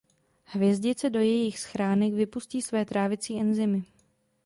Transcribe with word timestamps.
Hvězdice 0.43 1.09
do 1.09 1.19
jejich 1.19 1.59
schránek 1.59 2.13
vypustí 2.13 2.61
své 2.61 2.85
trávicí 2.85 3.39
enzymy. 3.39 3.83